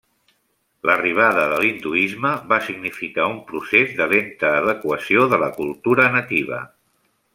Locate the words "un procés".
3.33-3.93